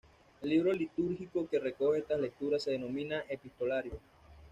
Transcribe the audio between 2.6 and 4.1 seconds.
se denomina "epistolario".